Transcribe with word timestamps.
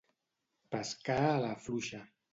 Pescar 0.75 1.19
a 1.29 1.37
la 1.45 1.53
fluixa. 1.67 2.05